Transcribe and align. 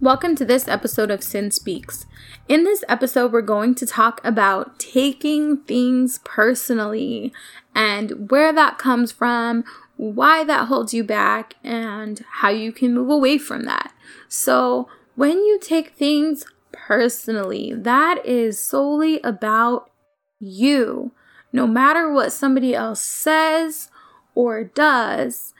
Welcome 0.00 0.36
to 0.36 0.44
this 0.44 0.68
episode 0.68 1.10
of 1.10 1.24
Cin 1.24 1.50
Speaks. 1.50 2.06
In 2.46 2.62
this 2.62 2.84
episode, 2.88 3.32
we're 3.32 3.42
going 3.42 3.74
to 3.74 3.84
talk 3.84 4.20
about 4.22 4.78
taking 4.78 5.56
things 5.56 6.20
personally 6.22 7.32
and 7.74 8.30
where 8.30 8.52
that 8.52 8.78
comes 8.78 9.10
from, 9.10 9.64
why 9.96 10.44
that 10.44 10.68
holds 10.68 10.94
you 10.94 11.02
back, 11.02 11.54
and 11.64 12.24
how 12.34 12.48
you 12.48 12.70
can 12.70 12.94
move 12.94 13.10
away 13.10 13.38
from 13.38 13.64
that. 13.64 13.92
So, 14.28 14.88
when 15.16 15.38
you 15.38 15.58
take 15.60 15.96
things 15.96 16.46
personally, 16.70 17.74
that 17.74 18.24
is 18.24 18.62
solely 18.62 19.20
about 19.22 19.90
you. 20.38 21.10
No 21.52 21.66
matter 21.66 22.08
what 22.12 22.32
somebody 22.32 22.72
else 22.72 23.00
says 23.00 23.90
or 24.36 24.62
does, 24.62 25.54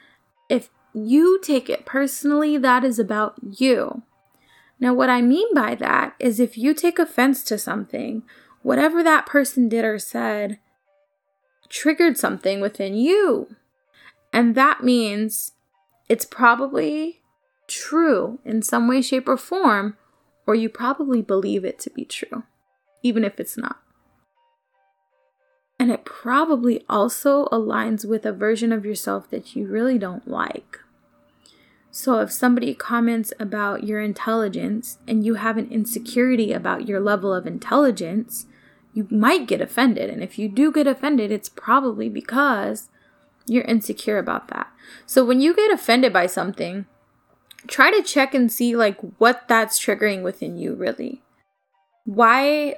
if 0.48 0.70
you 0.94 1.40
take 1.42 1.68
it 1.68 1.84
personally, 1.84 2.56
that 2.56 2.84
is 2.84 3.00
about 3.00 3.34
you. 3.42 4.04
Now, 4.80 4.94
what 4.94 5.10
I 5.10 5.20
mean 5.20 5.52
by 5.54 5.74
that 5.76 6.14
is 6.18 6.38
if 6.38 6.56
you 6.56 6.72
take 6.72 6.98
offense 6.98 7.42
to 7.44 7.58
something, 7.58 8.22
whatever 8.62 9.02
that 9.02 9.26
person 9.26 9.68
did 9.68 9.84
or 9.84 9.98
said 9.98 10.58
triggered 11.68 12.16
something 12.16 12.60
within 12.60 12.94
you. 12.94 13.54
And 14.32 14.54
that 14.54 14.82
means 14.82 15.52
it's 16.08 16.24
probably 16.24 17.20
true 17.66 18.38
in 18.44 18.62
some 18.62 18.88
way, 18.88 19.02
shape, 19.02 19.28
or 19.28 19.36
form, 19.36 19.96
or 20.46 20.54
you 20.54 20.68
probably 20.68 21.22
believe 21.22 21.64
it 21.64 21.78
to 21.80 21.90
be 21.90 22.04
true, 22.04 22.44
even 23.02 23.24
if 23.24 23.38
it's 23.38 23.56
not. 23.56 23.78
And 25.78 25.90
it 25.90 26.04
probably 26.04 26.84
also 26.88 27.46
aligns 27.46 28.04
with 28.04 28.26
a 28.26 28.32
version 28.32 28.72
of 28.72 28.84
yourself 28.84 29.30
that 29.30 29.54
you 29.54 29.66
really 29.66 29.98
don't 29.98 30.26
like. 30.26 30.80
So, 31.90 32.20
if 32.20 32.30
somebody 32.30 32.74
comments 32.74 33.32
about 33.40 33.84
your 33.84 34.00
intelligence 34.00 34.98
and 35.08 35.24
you 35.24 35.34
have 35.34 35.56
an 35.56 35.70
insecurity 35.70 36.52
about 36.52 36.86
your 36.86 37.00
level 37.00 37.32
of 37.32 37.46
intelligence, 37.46 38.46
you 38.92 39.06
might 39.10 39.46
get 39.46 39.60
offended. 39.60 40.10
And 40.10 40.22
if 40.22 40.38
you 40.38 40.48
do 40.48 40.70
get 40.70 40.86
offended, 40.86 41.32
it's 41.32 41.48
probably 41.48 42.08
because 42.08 42.88
you're 43.46 43.64
insecure 43.64 44.18
about 44.18 44.48
that. 44.48 44.68
So, 45.06 45.24
when 45.24 45.40
you 45.40 45.54
get 45.54 45.72
offended 45.72 46.12
by 46.12 46.26
something, 46.26 46.86
try 47.66 47.90
to 47.90 48.02
check 48.02 48.34
and 48.34 48.52
see 48.52 48.76
like 48.76 48.98
what 49.18 49.48
that's 49.48 49.82
triggering 49.82 50.22
within 50.22 50.58
you 50.58 50.74
really. 50.74 51.22
Why 52.04 52.76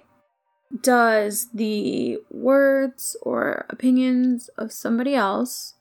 does 0.82 1.48
the 1.52 2.18
words 2.30 3.16
or 3.22 3.66
opinions 3.68 4.48
of 4.56 4.72
somebody 4.72 5.14
else 5.14 5.74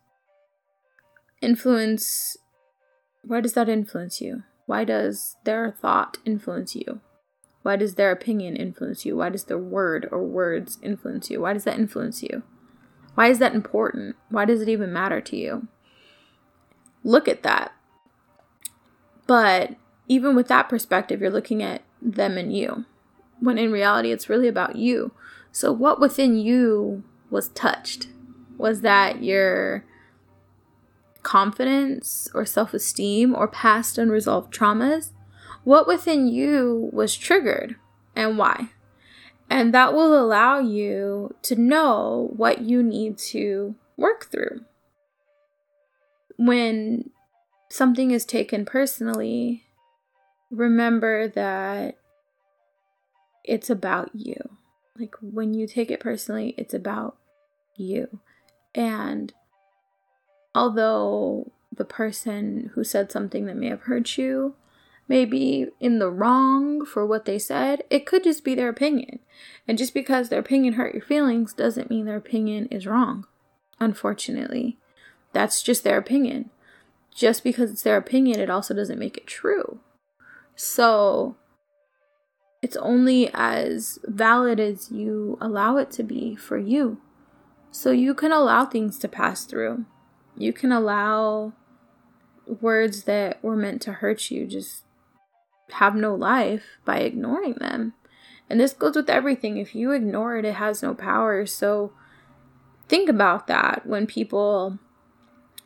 influence 1.42 2.38
why 3.30 3.42
does 3.42 3.54
that 3.54 3.70
influence 3.70 4.22
you? 4.22 4.42
Why 4.66 4.84
does 4.84 5.36
their 5.44 5.70
thought 5.70 6.18
influence 6.26 6.76
you? 6.76 7.00
Why 7.62 7.76
does 7.76 7.94
their 7.94 8.12
opinion 8.12 8.56
influence 8.56 9.06
you? 9.06 9.18
Why 9.18 9.30
does 9.30 9.44
their 9.44 9.60
word 9.60 10.10
or 10.12 10.24
words 10.24 10.80
influence 10.82 11.30
you? 11.30 11.42
Why 11.42 11.54
does 11.54 11.64
that 11.66 11.78
influence 11.78 12.24
you? 12.24 12.42
Why 13.14 13.28
is 13.28 13.38
that 13.38 13.54
important? 13.54 14.16
Why 14.30 14.46
does 14.46 14.62
it 14.62 14.68
even 14.68 14.92
matter 14.92 15.22
to 15.22 15.38
you? 15.38 15.68
Look 17.04 17.28
at 17.28 17.44
that. 17.44 17.72
But 19.28 19.76
even 20.08 20.36
with 20.36 20.48
that 20.48 20.68
perspective, 20.68 21.22
you're 21.22 21.30
looking 21.30 21.62
at 21.62 21.84
them 22.02 22.36
and 22.36 22.52
you, 22.52 22.86
when 23.40 23.60
in 23.60 23.72
reality, 23.72 24.12
it's 24.12 24.28
really 24.28 24.48
about 24.48 24.76
you. 24.76 25.12
So, 25.52 25.72
what 25.72 26.00
within 26.00 26.36
you 26.36 27.04
was 27.30 27.50
touched? 27.50 28.08
Was 28.58 28.82
that 28.82 29.24
your 29.24 29.86
confidence 31.30 32.28
or 32.34 32.44
self 32.44 32.74
esteem 32.74 33.36
or 33.36 33.48
past 33.48 34.00
unresolved 34.00 34.52
traumas, 34.52 35.12
what 35.64 35.86
within 35.86 36.28
you 36.28 36.90
was 36.92 37.16
triggered 37.16 37.76
and 38.16 38.36
why. 38.36 38.70
And 39.48 39.72
that 39.72 39.94
will 39.94 40.20
allow 40.20 40.58
you 40.58 41.36
to 41.44 41.56
know 41.56 42.32
what 42.36 42.62
you 42.62 42.82
need 42.82 43.20
to 43.30 43.76
work 43.96 44.32
through. 44.32 44.62
When 46.36 47.12
something 47.70 48.10
is 48.10 48.26
taken 48.26 48.66
personally, 48.66 49.66
remember 50.50 51.28
that 51.28 52.00
it's 53.44 53.70
about 53.70 54.10
you. 54.16 54.58
Like 54.98 55.14
when 55.22 55.54
you 55.54 55.68
take 55.68 55.92
it 55.92 56.00
personally, 56.00 56.56
it's 56.58 56.74
about 56.74 57.18
you. 57.76 58.20
And 58.74 59.32
although 60.54 61.52
the 61.76 61.86
person 61.86 62.72
who 62.74 62.84
said 62.84 63.12
something 63.12 63.46
that 63.46 63.56
may 63.56 63.68
have 63.68 63.82
hurt 63.82 64.18
you 64.18 64.56
may 65.08 65.26
be 65.26 65.68
in 65.80 66.00
the 66.00 66.10
wrong 66.10 66.86
for 66.86 67.06
what 67.06 67.26
they 67.26 67.40
said, 67.40 67.84
it 67.90 68.06
could 68.06 68.24
just 68.24 68.44
be 68.44 68.54
their 68.54 68.70
opinion. 68.70 69.20
And 69.68 69.78
just 69.78 69.94
because 69.94 70.30
their 70.30 70.40
opinion 70.40 70.74
hurt 70.74 70.94
your 70.94 71.04
feelings 71.04 71.52
doesn't 71.52 71.90
mean 71.90 72.06
their 72.06 72.16
opinion 72.16 72.68
is 72.68 72.86
wrong, 72.86 73.26
unfortunately. 73.80 74.78
That's 75.34 75.64
just 75.64 75.84
their 75.84 75.98
opinion. 75.98 76.52
Just 77.14 77.44
because 77.44 77.72
it's 77.72 77.82
their 77.82 77.98
opinion, 77.98 78.40
it 78.40 78.50
also 78.50 78.74
doesn't 78.74 79.00
make 79.00 79.18
it 79.18 79.26
true. 79.26 79.80
So, 80.56 81.36
it's 82.62 82.78
only 82.78 83.32
as 83.34 84.00
valid 84.04 84.60
as 84.60 84.92
you 84.92 85.38
allow 85.42 85.78
it 85.78 85.90
to 85.92 86.04
be 86.04 86.36
for 86.36 86.58
you. 86.58 87.02
So, 87.72 87.92
you 87.92 88.14
can 88.14 88.32
allow 88.32 88.66
things 88.66 89.00
to 89.00 89.08
pass 89.08 89.46
through 89.46 89.86
you 90.40 90.54
can 90.54 90.72
allow 90.72 91.54
words 92.48 93.04
that 93.04 93.44
were 93.44 93.56
meant 93.56 93.82
to 93.84 93.94
hurt 93.94 94.32
you 94.32 94.48
just 94.48 94.84
have 95.74 95.96
no 95.96 96.16
life 96.16 96.64
by 96.86 96.98
ignoring 96.98 97.54
them. 97.56 97.94
And 98.50 98.60
this 98.60 98.74
goes 98.74 98.96
with 98.96 99.10
everything. 99.10 99.58
If 99.58 99.76
you 99.76 99.92
ignore 99.92 100.38
it, 100.38 100.46
it 100.46 100.56
has 100.56 100.82
no 100.82 100.96
power. 100.96 101.46
So 101.46 101.92
think 102.88 103.08
about 103.08 103.46
that 103.46 103.86
when 103.86 104.08
people 104.08 104.80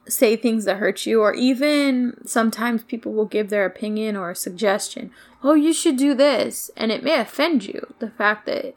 say 0.10 0.36
things 0.36 0.66
that 0.66 0.78
hurt 0.78 1.06
you, 1.06 1.22
or 1.22 1.34
even 1.34 2.18
sometimes 2.26 2.84
people 2.84 3.14
will 3.14 3.26
give 3.26 3.50
their 3.50 3.66
opinion 3.66 4.18
or 4.18 4.36
suggestion. 4.36 5.12
Oh, 5.42 5.54
you 5.54 5.72
should 5.72 5.96
do 5.96 6.14
this. 6.14 6.70
And 6.76 6.92
it 6.92 7.04
may 7.04 7.18
offend 7.18 7.66
you. 7.66 7.94
The 8.00 8.10
fact 8.10 8.46
that 8.48 8.76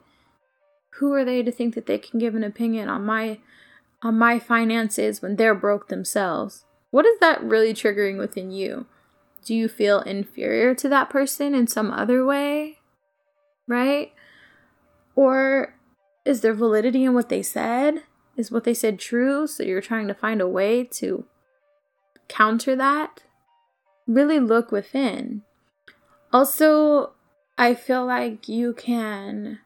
who 0.99 1.13
are 1.13 1.25
they 1.25 1.43
to 1.43 1.51
think 1.51 1.75
that 1.75 1.85
they 1.85 1.97
can 1.97 2.19
give 2.19 2.35
an 2.35 2.45
opinion 2.45 2.87
on 2.87 3.05
my 3.05 3.39
on 4.01 4.17
my 4.17 4.39
finances 4.39 5.21
when 5.21 5.35
they're 5.35 5.55
broke 5.55 5.87
themselves. 5.87 6.65
What 6.91 7.05
is 7.05 7.19
that 7.19 7.43
really 7.43 7.73
triggering 7.73 8.17
within 8.17 8.51
you? 8.51 8.85
Do 9.43 9.55
you 9.55 9.67
feel 9.67 10.01
inferior 10.01 10.75
to 10.75 10.89
that 10.89 11.09
person 11.09 11.55
in 11.55 11.67
some 11.67 11.91
other 11.91 12.25
way? 12.25 12.79
Right? 13.67 14.13
Or 15.15 15.75
is 16.25 16.41
there 16.41 16.53
validity 16.53 17.03
in 17.05 17.13
what 17.13 17.29
they 17.29 17.41
said? 17.41 18.03
Is 18.35 18.51
what 18.51 18.65
they 18.65 18.73
said 18.73 18.99
true? 18.99 19.47
So 19.47 19.63
you're 19.63 19.81
trying 19.81 20.07
to 20.07 20.13
find 20.13 20.41
a 20.41 20.47
way 20.47 20.83
to 20.83 21.25
counter 22.27 22.75
that? 22.75 23.23
Really 24.05 24.39
look 24.39 24.71
within. 24.71 25.41
Also, 26.31 27.13
I 27.57 27.73
feel 27.73 28.05
like 28.05 28.47
you 28.47 28.73
can 28.73 29.59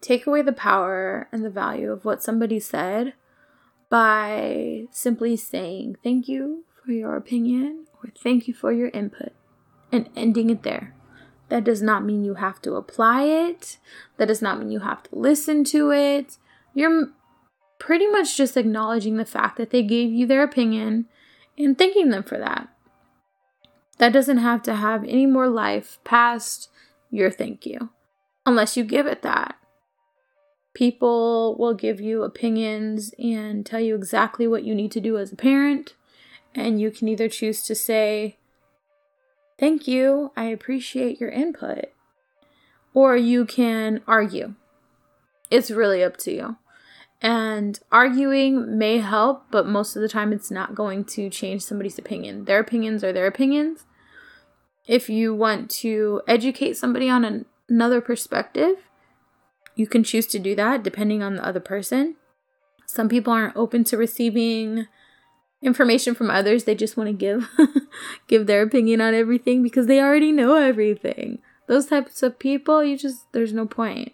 take 0.00 0.26
away 0.26 0.42
the 0.42 0.52
power 0.52 1.28
and 1.32 1.44
the 1.44 1.50
value 1.50 1.90
of 1.90 2.04
what 2.04 2.22
somebody 2.22 2.60
said 2.60 3.14
by 3.92 4.86
simply 4.90 5.36
saying 5.36 5.94
thank 6.02 6.26
you 6.26 6.64
for 6.82 6.92
your 6.92 7.14
opinion 7.14 7.84
or 8.02 8.10
thank 8.18 8.48
you 8.48 8.54
for 8.54 8.72
your 8.72 8.88
input 8.88 9.34
and 9.92 10.08
ending 10.16 10.48
it 10.48 10.62
there. 10.62 10.94
That 11.50 11.64
does 11.64 11.82
not 11.82 12.02
mean 12.02 12.24
you 12.24 12.36
have 12.36 12.62
to 12.62 12.76
apply 12.76 13.24
it. 13.24 13.76
That 14.16 14.28
does 14.28 14.40
not 14.40 14.58
mean 14.58 14.70
you 14.70 14.78
have 14.78 15.02
to 15.02 15.14
listen 15.14 15.62
to 15.64 15.92
it. 15.92 16.38
You're 16.72 17.10
pretty 17.78 18.06
much 18.06 18.34
just 18.34 18.56
acknowledging 18.56 19.18
the 19.18 19.26
fact 19.26 19.58
that 19.58 19.68
they 19.68 19.82
gave 19.82 20.10
you 20.10 20.24
their 20.26 20.42
opinion 20.42 21.04
and 21.58 21.76
thanking 21.76 22.08
them 22.08 22.22
for 22.22 22.38
that. 22.38 22.70
That 23.98 24.14
doesn't 24.14 24.38
have 24.38 24.62
to 24.62 24.74
have 24.74 25.04
any 25.04 25.26
more 25.26 25.50
life 25.50 25.98
past 26.02 26.70
your 27.10 27.30
thank 27.30 27.66
you, 27.66 27.90
unless 28.46 28.74
you 28.74 28.84
give 28.84 29.06
it 29.06 29.20
that. 29.20 29.56
People 30.74 31.56
will 31.58 31.74
give 31.74 32.00
you 32.00 32.22
opinions 32.22 33.14
and 33.18 33.64
tell 33.64 33.80
you 33.80 33.94
exactly 33.94 34.46
what 34.46 34.64
you 34.64 34.74
need 34.74 34.90
to 34.92 35.00
do 35.00 35.18
as 35.18 35.32
a 35.32 35.36
parent. 35.36 35.94
And 36.54 36.80
you 36.80 36.90
can 36.90 37.08
either 37.08 37.28
choose 37.28 37.62
to 37.64 37.74
say, 37.74 38.38
Thank 39.58 39.86
you, 39.86 40.32
I 40.36 40.44
appreciate 40.44 41.20
your 41.20 41.30
input. 41.30 41.86
Or 42.94 43.16
you 43.16 43.44
can 43.44 44.02
argue. 44.06 44.54
It's 45.50 45.70
really 45.70 46.02
up 46.02 46.16
to 46.18 46.32
you. 46.32 46.56
And 47.20 47.78
arguing 47.92 48.76
may 48.76 48.98
help, 48.98 49.44
but 49.50 49.66
most 49.66 49.94
of 49.94 50.02
the 50.02 50.08
time 50.08 50.32
it's 50.32 50.50
not 50.50 50.74
going 50.74 51.04
to 51.04 51.30
change 51.30 51.62
somebody's 51.62 51.98
opinion. 51.98 52.46
Their 52.46 52.58
opinions 52.58 53.04
are 53.04 53.12
their 53.12 53.28
opinions. 53.28 53.84
If 54.88 55.08
you 55.08 55.32
want 55.32 55.70
to 55.82 56.22
educate 56.26 56.76
somebody 56.76 57.08
on 57.08 57.24
an, 57.24 57.46
another 57.68 58.00
perspective, 58.00 58.76
you 59.74 59.86
can 59.86 60.04
choose 60.04 60.26
to 60.28 60.38
do 60.38 60.54
that 60.56 60.82
depending 60.82 61.22
on 61.22 61.36
the 61.36 61.46
other 61.46 61.60
person. 61.60 62.16
Some 62.86 63.08
people 63.08 63.32
aren't 63.32 63.56
open 63.56 63.84
to 63.84 63.96
receiving 63.96 64.86
information 65.62 66.14
from 66.14 66.30
others. 66.30 66.64
They 66.64 66.74
just 66.74 66.96
want 66.96 67.08
to 67.08 67.12
give 67.12 67.48
give 68.26 68.46
their 68.46 68.62
opinion 68.62 69.00
on 69.00 69.14
everything 69.14 69.62
because 69.62 69.86
they 69.86 70.00
already 70.00 70.32
know 70.32 70.56
everything. 70.56 71.38
Those 71.68 71.86
types 71.86 72.22
of 72.22 72.38
people, 72.38 72.84
you 72.84 72.98
just 72.98 73.32
there's 73.32 73.52
no 73.52 73.66
point. 73.66 74.12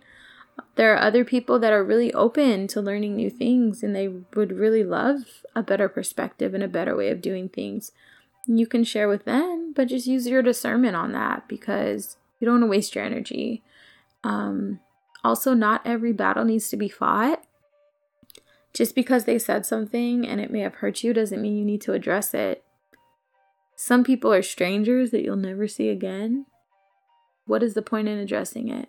There 0.77 0.95
are 0.95 1.03
other 1.03 1.25
people 1.25 1.59
that 1.59 1.73
are 1.73 1.83
really 1.83 2.13
open 2.15 2.69
to 2.69 2.81
learning 2.81 3.17
new 3.17 3.31
things 3.31 3.83
and 3.83 3.97
they 3.97 4.09
would 4.09 4.53
really 4.53 4.85
love 4.85 5.43
a 5.57 5.63
better 5.63 5.89
perspective 5.89 6.55
and 6.55 6.63
a 6.63 6.69
better 6.69 6.95
way 6.95 7.11
of 7.11 7.21
doing 7.21 7.49
things. 7.49 7.91
You 8.47 8.67
can 8.67 8.85
share 8.85 9.09
with 9.09 9.25
them, 9.25 9.73
but 9.75 9.89
just 9.89 10.07
use 10.07 10.27
your 10.27 10.43
discernment 10.43 10.95
on 10.97 11.13
that 11.13 11.49
because 11.49 12.17
you 12.39 12.47
don't 12.47 12.61
want 12.61 12.65
to 12.65 12.71
waste 12.71 12.95
your 12.95 13.05
energy. 13.05 13.63
Um, 14.23 14.81
also, 15.25 15.55
not 15.55 15.83
every 15.85 16.13
battle 16.13 16.45
needs 16.45 16.69
to 16.71 16.77
be 16.77 16.89
fought. 16.89 17.45
Just 18.73 18.95
because 18.95 19.25
they 19.25 19.39
said 19.39 19.67
something 19.67 20.27
and 20.27 20.41
it 20.41 20.51
may 20.51 20.61
have 20.61 20.77
hurt 20.77 21.03
you 21.03 21.13
doesn't 21.13 21.43
mean 21.43 21.57
you 21.57 21.65
need 21.65 21.81
to 21.83 21.95
address 21.95 22.35
it. 22.35 22.65
Some 23.75 24.05
people 24.05 24.33
are 24.33 24.43
strangers 24.43 25.11
that 25.11 25.23
you'll 25.23 25.37
never 25.37 25.67
see 25.67 25.89
again. 25.89 26.47
What 27.47 27.63
is 27.63 27.75
the 27.75 27.83
point 27.83 28.09
in 28.09 28.19
addressing 28.19 28.69
it? 28.69 28.89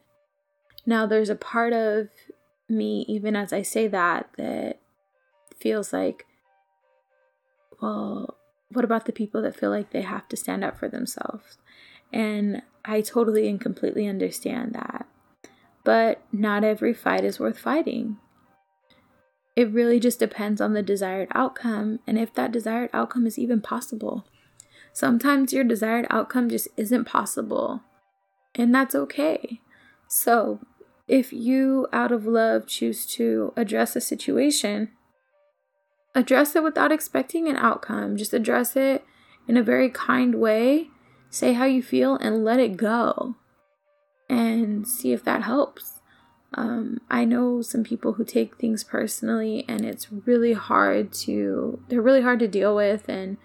Now, 0.86 1.06
there's 1.06 1.30
a 1.30 1.36
part 1.36 1.74
of 1.74 2.10
me, 2.68 3.06
even 3.08 3.36
as 3.36 3.54
I 3.54 3.62
say 3.62 3.88
that, 3.88 4.30
that 4.38 4.80
feels 5.60 5.94
like, 5.94 6.26
well, 7.82 8.38
what 8.72 8.86
about 8.86 9.06
the 9.06 9.12
people 9.12 9.42
that 9.42 9.56
feel 9.56 9.70
like 9.70 9.92
they 9.92 10.02
have 10.02 10.28
to 10.30 10.38
stand 10.38 10.64
up 10.64 10.78
for 10.78 10.88
themselves? 10.88 11.58
And 12.12 12.62
I 12.84 13.02
totally 13.02 13.48
and 13.48 13.60
completely 13.60 14.08
understand 14.08 14.74
that. 14.74 15.08
But 15.90 16.22
not 16.32 16.64
every 16.64 16.94
fight 16.94 17.24
is 17.24 17.40
worth 17.40 17.58
fighting. 17.58 18.18
It 19.56 19.72
really 19.72 20.00
just 20.00 20.20
depends 20.20 20.62
on 20.62 20.74
the 20.74 20.84
desired 20.84 21.30
outcome 21.34 21.98
and 22.06 22.20
if 22.20 22.32
that 22.36 22.52
desired 22.52 22.92
outcome 22.94 23.26
is 23.26 23.40
even 23.40 23.60
possible. 23.60 24.28
Sometimes 24.94 25.52
your 25.52 25.64
desired 25.64 26.06
outcome 26.12 26.48
just 26.48 26.68
isn't 26.78 27.06
possible, 27.06 27.82
and 28.54 28.72
that's 28.72 28.94
okay. 28.94 29.62
So, 30.08 30.60
if 31.08 31.34
you, 31.34 31.88
out 31.92 32.12
of 32.12 32.28
love, 32.28 32.68
choose 32.68 33.08
to 33.14 33.52
address 33.58 33.96
a 33.96 34.02
situation, 34.02 34.92
address 36.14 36.56
it 36.56 36.62
without 36.62 36.92
expecting 36.92 37.48
an 37.48 37.56
outcome. 37.56 38.16
Just 38.16 38.36
address 38.36 38.76
it 38.76 39.04
in 39.48 39.58
a 39.58 39.64
very 39.64 39.90
kind 39.90 40.36
way. 40.36 40.90
Say 41.32 41.54
how 41.54 41.66
you 41.66 41.82
feel 41.82 42.14
and 42.14 42.46
let 42.46 42.60
it 42.60 42.78
go 42.78 43.38
and 44.30 44.88
see 44.88 45.12
if 45.12 45.24
that 45.24 45.44
helps. 45.44 46.00
Um, 46.54 47.02
I 47.10 47.26
know 47.26 47.62
some 47.62 47.84
people 47.84 48.14
who 48.14 48.24
take 48.24 48.56
things 48.56 48.84
personally, 48.84 49.66
and 49.68 49.86
it's 49.86 50.12
really 50.12 50.54
hard 50.54 51.12
to, 51.14 51.84
they're 51.90 52.02
really 52.02 52.22
hard 52.22 52.40
to 52.40 52.48
deal 52.48 52.76
with, 52.76 53.10
and 53.10 53.38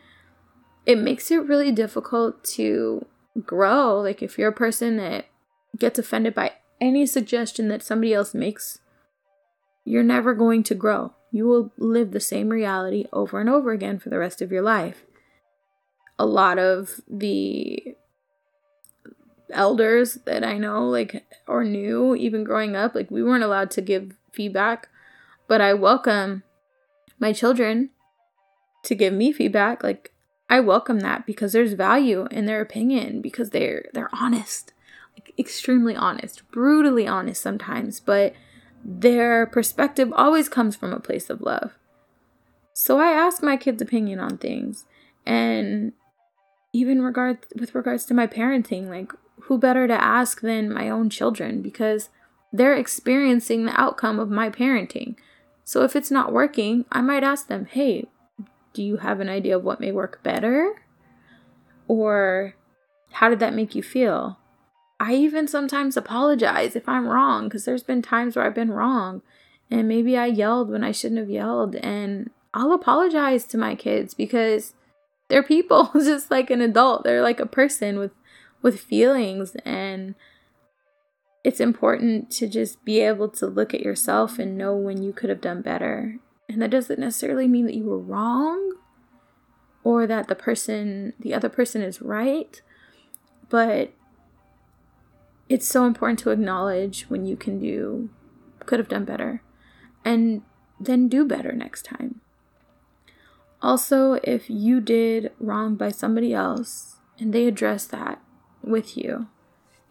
it 0.86 0.98
makes 0.98 1.30
it 1.30 1.44
really 1.46 1.72
difficult 1.72 2.44
to 2.44 3.06
grow. 3.44 4.00
Like, 4.00 4.22
if 4.22 4.38
you're 4.38 4.50
a 4.50 4.52
person 4.52 4.96
that 4.98 5.26
gets 5.78 5.98
offended 5.98 6.34
by 6.34 6.52
any 6.80 7.06
suggestion 7.06 7.68
that 7.68 7.82
somebody 7.82 8.14
else 8.14 8.34
makes, 8.34 8.78
you're 9.84 10.02
never 10.02 10.34
going 10.34 10.62
to 10.64 10.74
grow. 10.74 11.12
You 11.30 11.46
will 11.46 11.72
live 11.76 12.12
the 12.12 12.20
same 12.20 12.48
reality 12.48 13.06
over 13.12 13.40
and 13.40 13.50
over 13.50 13.72
again 13.72 13.98
for 13.98 14.08
the 14.08 14.18
rest 14.18 14.40
of 14.40 14.52
your 14.52 14.62
life. 14.62 15.04
A 16.18 16.24
lot 16.24 16.58
of 16.58 17.00
the 17.08 17.96
elders 19.50 20.14
that 20.24 20.44
I 20.44 20.58
know, 20.58 20.88
like, 20.88 21.24
or 21.46 21.64
knew, 21.64 22.14
even 22.14 22.44
growing 22.44 22.76
up, 22.76 22.94
like, 22.94 23.10
we 23.10 23.22
weren't 23.22 23.44
allowed 23.44 23.70
to 23.72 23.80
give 23.80 24.14
feedback, 24.32 24.88
but 25.48 25.60
I 25.60 25.74
welcome 25.74 26.42
my 27.18 27.32
children 27.32 27.90
to 28.84 28.94
give 28.94 29.12
me 29.12 29.32
feedback. 29.32 29.82
Like, 29.82 30.12
I 30.48 30.60
welcome 30.60 31.00
that 31.00 31.26
because 31.26 31.52
there's 31.52 31.72
value 31.72 32.26
in 32.30 32.46
their 32.46 32.60
opinion 32.60 33.22
because 33.22 33.50
they're 33.50 33.86
they're 33.94 34.10
honest 34.12 34.74
like 35.16 35.32
extremely 35.38 35.96
honest, 35.96 36.48
brutally 36.50 37.06
honest 37.06 37.40
sometimes, 37.40 38.00
but 38.00 38.34
their 38.84 39.46
perspective 39.46 40.12
always 40.14 40.48
comes 40.48 40.76
from 40.76 40.92
a 40.92 41.00
place 41.00 41.30
of 41.30 41.40
love. 41.40 41.72
So 42.72 42.98
I 42.98 43.12
ask 43.12 43.42
my 43.42 43.56
kids' 43.56 43.80
opinion 43.80 44.18
on 44.18 44.36
things, 44.36 44.84
and 45.24 45.92
even 46.72 47.02
regard 47.02 47.38
with 47.58 47.74
regards 47.74 48.04
to 48.06 48.14
my 48.14 48.26
parenting, 48.26 48.88
like 48.88 49.12
who 49.44 49.58
better 49.58 49.86
to 49.86 50.02
ask 50.02 50.40
than 50.40 50.72
my 50.72 50.88
own 50.88 51.10
children 51.10 51.62
because 51.62 52.08
they're 52.52 52.76
experiencing 52.76 53.64
the 53.64 53.80
outcome 53.80 54.18
of 54.18 54.30
my 54.30 54.48
parenting. 54.48 55.16
So 55.64 55.82
if 55.82 55.96
it's 55.96 56.10
not 56.10 56.32
working, 56.32 56.84
I 56.92 57.00
might 57.00 57.24
ask 57.24 57.48
them, 57.48 57.66
"Hey, 57.66 58.06
do 58.72 58.82
you 58.82 58.98
have 58.98 59.20
an 59.20 59.28
idea 59.28 59.56
of 59.56 59.64
what 59.64 59.80
may 59.80 59.92
work 59.92 60.22
better?" 60.22 60.82
Or 61.88 62.54
how 63.12 63.28
did 63.28 63.38
that 63.40 63.54
make 63.54 63.74
you 63.74 63.82
feel? 63.82 64.38
I 64.98 65.14
even 65.14 65.46
sometimes 65.46 65.96
apologize 65.96 66.74
if 66.76 66.88
I'm 66.88 67.06
wrong 67.06 67.44
because 67.44 67.64
there's 67.64 67.82
been 67.82 68.02
times 68.02 68.36
where 68.36 68.44
I've 68.44 68.54
been 68.54 68.70
wrong 68.70 69.22
and 69.70 69.88
maybe 69.88 70.16
I 70.16 70.26
yelled 70.26 70.70
when 70.70 70.84
I 70.84 70.92
shouldn't 70.92 71.20
have 71.20 71.30
yelled 71.30 71.76
and 71.76 72.30
I'll 72.52 72.72
apologize 72.72 73.44
to 73.46 73.58
my 73.58 73.74
kids 73.74 74.14
because 74.14 74.74
they're 75.28 75.42
people 75.42 75.90
just 75.94 76.30
like 76.30 76.50
an 76.50 76.60
adult. 76.60 77.04
They're 77.04 77.22
like 77.22 77.40
a 77.40 77.46
person 77.46 77.98
with 77.98 78.12
with 78.64 78.80
feelings 78.80 79.54
and 79.66 80.14
it's 81.44 81.60
important 81.60 82.30
to 82.30 82.48
just 82.48 82.82
be 82.82 83.00
able 83.00 83.28
to 83.28 83.46
look 83.46 83.74
at 83.74 83.82
yourself 83.82 84.38
and 84.38 84.56
know 84.56 84.74
when 84.74 85.02
you 85.02 85.12
could 85.12 85.28
have 85.28 85.42
done 85.42 85.60
better. 85.60 86.18
And 86.48 86.62
that 86.62 86.70
doesn't 86.70 86.98
necessarily 86.98 87.46
mean 87.46 87.66
that 87.66 87.74
you 87.74 87.84
were 87.84 87.98
wrong 87.98 88.76
or 89.84 90.06
that 90.06 90.28
the 90.28 90.34
person 90.34 91.12
the 91.20 91.34
other 91.34 91.50
person 91.50 91.82
is 91.82 92.00
right, 92.00 92.62
but 93.50 93.92
it's 95.50 95.68
so 95.68 95.84
important 95.84 96.18
to 96.20 96.30
acknowledge 96.30 97.02
when 97.10 97.26
you 97.26 97.36
can 97.36 97.58
do, 97.58 98.08
could 98.64 98.78
have 98.78 98.88
done 98.88 99.04
better, 99.04 99.42
and 100.06 100.40
then 100.80 101.08
do 101.08 101.26
better 101.26 101.52
next 101.52 101.82
time. 101.82 102.22
Also, 103.60 104.14
if 104.24 104.48
you 104.48 104.80
did 104.80 105.32
wrong 105.38 105.74
by 105.74 105.90
somebody 105.90 106.32
else 106.32 106.96
and 107.18 107.34
they 107.34 107.46
address 107.46 107.84
that 107.84 108.23
with 108.66 108.96
you, 108.96 109.28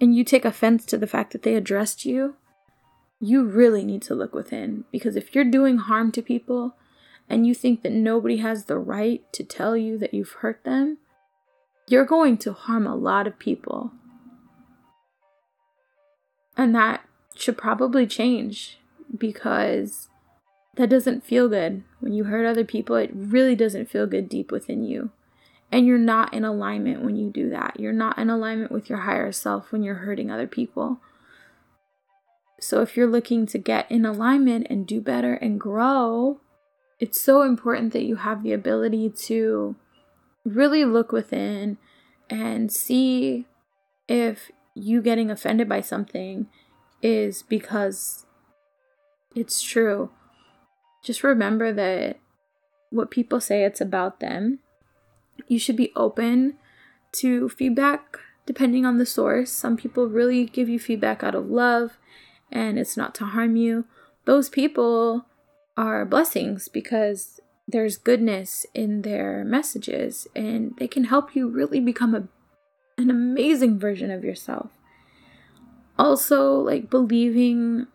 and 0.02 0.16
you 0.16 0.24
take 0.24 0.46
offense 0.46 0.86
to 0.86 0.98
the 0.98 1.08
fact 1.08 1.32
that 1.32 1.44
they 1.44 1.56
addressed 1.56 2.06
you, 2.06 2.36
you 3.20 3.44
really 3.44 3.86
need 3.86 4.02
to 4.04 4.16
look 4.16 4.34
within 4.34 4.84
because 4.92 5.16
if 5.16 5.34
you're 5.34 5.46
doing 5.46 5.78
harm 5.78 6.12
to 6.12 6.22
people 6.22 6.76
and 7.30 7.48
you 7.48 7.56
think 7.56 7.82
that 7.82 7.92
nobody 7.92 8.38
has 8.38 8.66
the 8.66 8.78
right 8.78 9.24
to 9.32 9.44
tell 9.44 9.78
you 9.78 9.98
that 9.98 10.14
you've 10.14 10.34
hurt 10.42 10.64
them, 10.66 10.98
you're 11.88 12.06
going 12.06 12.38
to 12.38 12.52
harm 12.52 12.86
a 12.86 12.96
lot 12.96 13.28
of 13.28 13.40
people 13.40 13.94
and 16.56 16.76
that 16.76 17.08
should 17.36 17.58
probably 17.58 18.06
change 18.06 18.78
because 19.18 20.10
that 20.76 20.90
doesn't 20.90 21.24
feel 21.24 21.50
good. 21.50 21.84
When 22.00 22.14
you 22.14 22.26
hurt 22.26 22.46
other 22.46 22.64
people, 22.64 22.96
it 22.96 23.12
really 23.14 23.56
doesn't 23.56 23.90
feel 23.90 24.08
good 24.08 24.30
deep 24.30 24.52
within 24.52 24.84
you. 24.84 25.12
And 25.74 25.88
you're 25.88 25.98
not 25.98 26.36
in 26.36 26.46
alignment 26.46 27.02
when 27.02 27.16
you 27.16 27.32
do 27.32 27.50
that. 27.50 27.80
You're 27.80 27.92
not 27.92 28.20
in 28.20 28.30
alignment 28.30 28.72
with 28.72 28.90
your 28.92 29.00
higher 29.00 29.32
self 29.32 29.72
when 29.72 29.82
you're 29.82 29.96
hurting 29.96 30.30
other 30.30 30.46
people. 30.46 31.00
So, 32.60 32.84
if 32.84 32.96
you're 32.96 33.10
looking 33.10 33.48
to 33.48 33.58
get 33.58 33.90
in 33.90 34.06
alignment 34.06 34.68
and 34.70 34.86
do 34.86 35.02
better 35.02 35.34
and 35.34 35.60
grow, 35.60 36.40
it's 37.00 37.20
so 37.20 37.42
important 37.42 37.92
that 37.94 38.04
you 38.04 38.18
have 38.18 38.44
the 38.44 38.54
ability 38.54 39.10
to 39.26 39.76
really 40.46 40.86
look 40.86 41.12
within 41.12 41.80
and 42.30 42.72
see 42.72 43.48
if 44.08 44.52
you 44.76 45.02
getting 45.02 45.32
offended 45.32 45.68
by 45.68 45.82
something 45.82 46.46
is 47.02 47.42
because 47.42 48.28
it's 49.36 49.60
true. 49.60 50.12
Just 51.04 51.24
remember 51.24 51.74
that 51.74 52.20
what 52.92 53.10
people 53.10 53.42
say 53.42 53.64
it's 53.64 53.82
about 53.82 54.20
them. 54.20 54.60
You 55.48 55.60
should 55.60 55.76
be 55.76 55.92
open 55.96 56.56
to 57.14 57.50
feedback 57.50 58.18
depending 58.46 58.86
on 58.86 58.98
the 58.98 59.06
source. 59.06 59.52
Some 59.52 59.78
people 59.78 60.08
really 60.08 60.46
give 60.46 60.68
you 60.68 60.80
feedback 60.80 61.24
out 61.24 61.36
of 61.36 61.50
love 61.50 61.98
and 62.52 62.78
it's 62.78 62.98
not 62.98 63.16
to 63.16 63.26
harm 63.26 63.56
you. 63.56 63.86
Those 64.26 64.50
people 64.50 65.26
are 65.78 66.06
blessings 66.06 66.68
because 66.68 67.40
there's 67.68 67.98
goodness 67.98 68.66
in 68.74 69.02
their 69.02 69.44
messages 69.44 70.28
and 70.36 70.76
they 70.78 70.88
can 70.88 71.06
help 71.06 71.36
you 71.36 71.48
really 71.48 71.80
become 71.80 72.14
a 72.14 72.28
an 72.98 73.10
amazing 73.10 73.80
version 73.80 74.12
of 74.12 74.24
yourself. 74.24 74.70
Also, 75.98 76.54
like 76.54 76.90
believing 76.90 77.88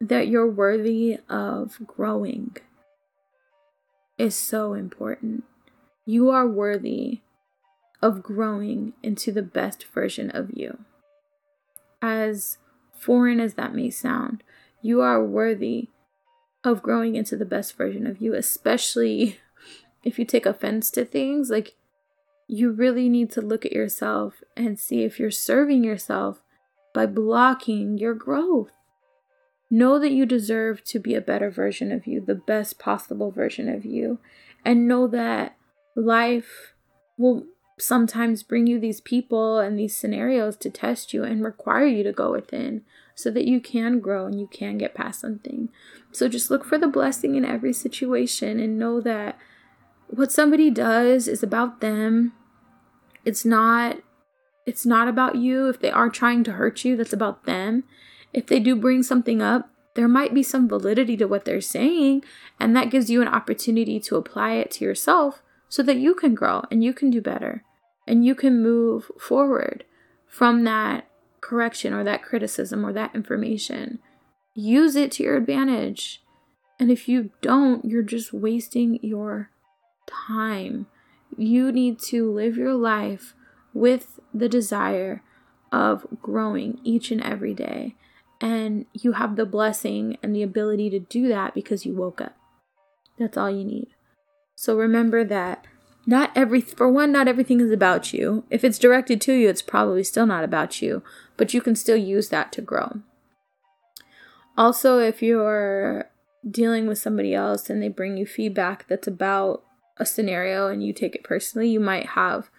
that 0.00 0.28
you're 0.28 0.50
worthy 0.50 1.18
of 1.28 1.78
growing 1.86 2.56
is 4.16 4.34
so 4.34 4.72
important. 4.74 5.44
You 6.08 6.30
are 6.30 6.48
worthy 6.48 7.20
of 8.00 8.22
growing 8.22 8.94
into 9.02 9.30
the 9.30 9.42
best 9.42 9.84
version 9.92 10.30
of 10.30 10.50
you. 10.54 10.78
As 12.00 12.56
foreign 12.98 13.40
as 13.40 13.52
that 13.56 13.74
may 13.74 13.90
sound, 13.90 14.42
you 14.80 15.02
are 15.02 15.22
worthy 15.22 15.90
of 16.64 16.82
growing 16.82 17.14
into 17.14 17.36
the 17.36 17.44
best 17.44 17.76
version 17.76 18.06
of 18.06 18.22
you, 18.22 18.32
especially 18.32 19.38
if 20.02 20.18
you 20.18 20.24
take 20.24 20.46
offense 20.46 20.90
to 20.92 21.04
things, 21.04 21.50
like 21.50 21.74
you 22.46 22.70
really 22.70 23.10
need 23.10 23.30
to 23.32 23.42
look 23.42 23.66
at 23.66 23.72
yourself 23.72 24.42
and 24.56 24.80
see 24.80 25.02
if 25.02 25.20
you're 25.20 25.30
serving 25.30 25.84
yourself 25.84 26.42
by 26.94 27.04
blocking 27.04 27.98
your 27.98 28.14
growth. 28.14 28.72
Know 29.70 29.98
that 29.98 30.12
you 30.12 30.24
deserve 30.24 30.82
to 30.84 30.98
be 31.00 31.14
a 31.14 31.20
better 31.20 31.50
version 31.50 31.92
of 31.92 32.06
you, 32.06 32.22
the 32.22 32.34
best 32.34 32.78
possible 32.78 33.30
version 33.30 33.68
of 33.68 33.84
you, 33.84 34.20
and 34.64 34.88
know 34.88 35.06
that 35.06 35.57
life 36.00 36.74
will 37.16 37.44
sometimes 37.80 38.42
bring 38.42 38.66
you 38.66 38.78
these 38.78 39.00
people 39.00 39.58
and 39.58 39.78
these 39.78 39.96
scenarios 39.96 40.56
to 40.56 40.70
test 40.70 41.12
you 41.14 41.24
and 41.24 41.44
require 41.44 41.86
you 41.86 42.02
to 42.02 42.12
go 42.12 42.32
within 42.32 42.82
so 43.14 43.30
that 43.30 43.46
you 43.46 43.60
can 43.60 44.00
grow 44.00 44.26
and 44.26 44.38
you 44.38 44.48
can 44.48 44.78
get 44.78 44.94
past 44.94 45.20
something. 45.20 45.68
So 46.12 46.28
just 46.28 46.50
look 46.50 46.64
for 46.64 46.78
the 46.78 46.88
blessing 46.88 47.34
in 47.34 47.44
every 47.44 47.72
situation 47.72 48.60
and 48.60 48.78
know 48.78 49.00
that 49.00 49.38
what 50.08 50.32
somebody 50.32 50.70
does 50.70 51.28
is 51.28 51.42
about 51.42 51.80
them. 51.80 52.32
It's 53.24 53.44
not 53.44 53.98
it's 54.66 54.84
not 54.84 55.08
about 55.08 55.36
you. 55.36 55.68
If 55.68 55.80
they 55.80 55.90
are 55.90 56.10
trying 56.10 56.44
to 56.44 56.52
hurt 56.52 56.84
you, 56.84 56.94
that's 56.94 57.12
about 57.12 57.44
them. 57.44 57.84
If 58.34 58.46
they 58.46 58.60
do 58.60 58.76
bring 58.76 59.02
something 59.02 59.40
up, 59.40 59.70
there 59.94 60.08
might 60.08 60.34
be 60.34 60.42
some 60.42 60.68
validity 60.68 61.16
to 61.16 61.26
what 61.26 61.46
they're 61.46 61.62
saying, 61.62 62.22
and 62.60 62.76
that 62.76 62.90
gives 62.90 63.08
you 63.08 63.22
an 63.22 63.28
opportunity 63.28 63.98
to 64.00 64.16
apply 64.16 64.52
it 64.54 64.70
to 64.72 64.84
yourself 64.84 65.42
so 65.68 65.82
that 65.82 65.96
you 65.96 66.14
can 66.14 66.34
grow 66.34 66.62
and 66.70 66.82
you 66.82 66.92
can 66.92 67.10
do 67.10 67.20
better 67.20 67.64
and 68.06 68.24
you 68.24 68.34
can 68.34 68.62
move 68.62 69.10
forward 69.18 69.84
from 70.26 70.64
that 70.64 71.08
correction 71.40 71.92
or 71.92 72.02
that 72.04 72.22
criticism 72.22 72.84
or 72.84 72.92
that 72.92 73.14
information. 73.14 73.98
Use 74.54 74.96
it 74.96 75.12
to 75.12 75.22
your 75.22 75.36
advantage. 75.36 76.22
And 76.80 76.90
if 76.90 77.08
you 77.08 77.30
don't, 77.42 77.84
you're 77.84 78.02
just 78.02 78.32
wasting 78.32 78.98
your 79.02 79.50
time. 80.06 80.86
You 81.36 81.70
need 81.70 81.98
to 82.00 82.30
live 82.32 82.56
your 82.56 82.74
life 82.74 83.34
with 83.74 84.20
the 84.32 84.48
desire 84.48 85.22
of 85.70 86.06
growing 86.22 86.80
each 86.82 87.10
and 87.10 87.22
every 87.22 87.54
day. 87.54 87.94
And 88.40 88.86
you 88.92 89.12
have 89.12 89.36
the 89.36 89.44
blessing 89.44 90.16
and 90.22 90.34
the 90.34 90.42
ability 90.42 90.90
to 90.90 90.98
do 90.98 91.28
that 91.28 91.54
because 91.54 91.84
you 91.84 91.94
woke 91.94 92.20
up. 92.20 92.36
That's 93.18 93.36
all 93.36 93.50
you 93.50 93.64
need. 93.64 93.88
So 94.60 94.76
remember 94.76 95.22
that 95.22 95.64
not 96.04 96.32
every 96.34 96.60
for 96.60 96.90
one 96.90 97.12
not 97.12 97.28
everything 97.28 97.60
is 97.60 97.70
about 97.70 98.12
you. 98.12 98.42
If 98.50 98.64
it's 98.64 98.76
directed 98.76 99.20
to 99.20 99.32
you 99.32 99.48
it's 99.48 99.62
probably 99.62 100.02
still 100.02 100.26
not 100.26 100.42
about 100.42 100.82
you 100.82 101.04
but 101.36 101.54
you 101.54 101.60
can 101.60 101.76
still 101.76 101.96
use 101.96 102.30
that 102.30 102.50
to 102.54 102.60
grow. 102.60 103.00
Also 104.56 104.98
if 104.98 105.22
you're 105.22 106.10
dealing 106.50 106.88
with 106.88 106.98
somebody 106.98 107.36
else 107.36 107.70
and 107.70 107.80
they 107.80 107.88
bring 107.88 108.16
you 108.16 108.26
feedback 108.26 108.88
that's 108.88 109.06
about 109.06 109.62
a 109.96 110.04
scenario 110.04 110.66
and 110.66 110.82
you 110.82 110.92
take 110.92 111.14
it 111.14 111.22
personally 111.22 111.68
you 111.68 111.78
might 111.78 112.06
have 112.06 112.50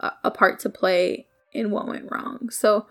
a, 0.00 0.10
a 0.24 0.30
part 0.30 0.58
to 0.60 0.70
play 0.70 1.26
in 1.52 1.70
what 1.70 1.86
went 1.86 2.10
wrong. 2.10 2.48
So 2.48 2.86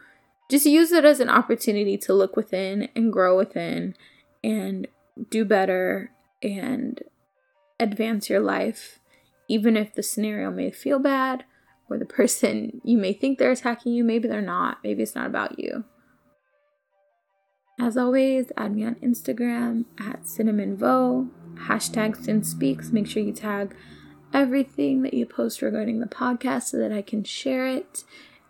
just 0.52 0.68
use 0.68 0.92
it 0.92 1.04
as 1.04 1.20
an 1.20 1.30
opportunity 1.30 1.98
to 1.98 2.14
look 2.14 2.36
within 2.36 2.90
and 2.96 3.12
grow 3.12 3.36
within 3.36 3.96
and 4.44 4.86
do 5.32 5.46
better 5.46 6.12
and 6.44 7.02
advance 7.82 8.30
your 8.30 8.40
life 8.40 9.00
even 9.52 9.76
if 9.76 9.94
the 9.94 10.02
scenario 10.02 10.50
may 10.50 10.72
feel 10.72 10.98
bad 10.98 11.44
or 11.90 11.98
the 11.98 12.06
person 12.22 12.80
you 12.86 12.98
may 12.98 13.12
think 13.12 13.38
they're 13.38 13.52
attacking 13.52 13.94
you, 13.94 14.04
maybe 14.04 14.28
they're 14.28 14.42
not. 14.42 14.78
Maybe 14.84 15.04
it's 15.04 15.16
not 15.16 15.26
about 15.26 15.60
you. 15.60 15.84
As 17.80 17.98
always, 17.98 18.52
add 18.56 18.76
me 18.76 18.86
on 18.86 18.96
Instagram 18.96 19.86
at 20.00 20.24
cinnamonvo, 20.24 21.30
hashtag 21.68 22.16
cinspeaks. 22.16 22.94
Make 22.94 23.08
sure 23.08 23.24
you 23.24 23.34
tag 23.34 23.76
everything 24.34 25.02
that 25.02 25.14
you 25.14 25.26
post 25.26 25.62
regarding 25.62 26.00
the 26.00 26.06
podcast 26.06 26.64
so 26.64 26.78
that 26.78 26.92
I 26.92 27.02
can 27.02 27.24
share 27.24 27.68
it 27.68 28.04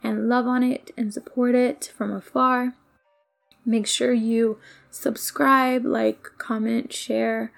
and 0.04 0.28
love 0.28 0.48
on 0.48 0.64
it 0.64 0.92
and 0.98 1.14
support 1.14 1.56
it 1.56 1.92
from 1.96 2.12
afar. 2.12 2.76
Make 3.66 3.88
sure 3.88 4.14
you 4.14 4.60
subscribe, 4.90 5.86
like, 5.86 6.24
comment, 6.38 6.92
share. 6.92 7.54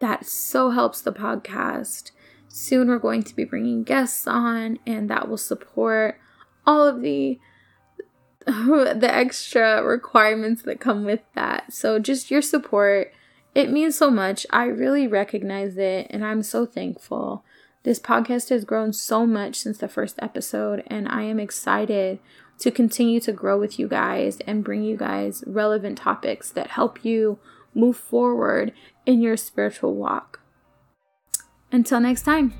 That 0.00 0.26
so 0.26 0.70
helps 0.70 1.00
the 1.00 1.12
podcast. 1.12 2.10
Soon 2.48 2.88
we're 2.88 2.98
going 2.98 3.22
to 3.22 3.36
be 3.36 3.44
bringing 3.44 3.84
guests 3.84 4.26
on, 4.26 4.78
and 4.86 5.08
that 5.08 5.28
will 5.28 5.36
support 5.36 6.18
all 6.66 6.86
of 6.86 7.00
the 7.00 7.38
the 8.46 9.10
extra 9.10 9.82
requirements 9.84 10.62
that 10.62 10.80
come 10.80 11.04
with 11.04 11.20
that. 11.34 11.72
So 11.72 11.98
just 11.98 12.30
your 12.30 12.42
support, 12.42 13.12
it 13.54 13.70
means 13.70 13.96
so 13.96 14.10
much. 14.10 14.46
I 14.50 14.64
really 14.64 15.06
recognize 15.06 15.76
it, 15.76 16.06
and 16.10 16.24
I'm 16.24 16.42
so 16.42 16.66
thankful. 16.66 17.44
This 17.82 17.98
podcast 17.98 18.48
has 18.50 18.64
grown 18.64 18.92
so 18.92 19.26
much 19.26 19.56
since 19.56 19.78
the 19.78 19.88
first 19.88 20.16
episode, 20.20 20.82
and 20.86 21.08
I 21.08 21.22
am 21.22 21.38
excited 21.38 22.18
to 22.58 22.70
continue 22.70 23.20
to 23.20 23.32
grow 23.32 23.58
with 23.58 23.78
you 23.78 23.88
guys 23.88 24.38
and 24.46 24.64
bring 24.64 24.82
you 24.82 24.96
guys 24.96 25.42
relevant 25.46 25.98
topics 25.98 26.50
that 26.50 26.68
help 26.68 27.04
you 27.04 27.38
move 27.74 27.96
forward 27.96 28.72
in 29.06 29.20
your 29.20 29.36
spiritual 29.36 29.94
walk. 29.94 30.40
Until 31.72 32.00
next 32.00 32.22
time. 32.22 32.52